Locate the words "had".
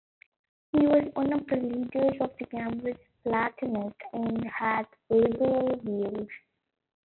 4.49-4.87